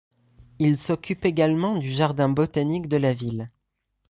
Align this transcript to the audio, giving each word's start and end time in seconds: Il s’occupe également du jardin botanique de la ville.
Il 0.57 0.79
s’occupe 0.79 1.25
également 1.25 1.77
du 1.77 1.87
jardin 1.91 2.27
botanique 2.27 2.87
de 2.87 2.97
la 2.97 3.13
ville. 3.13 3.51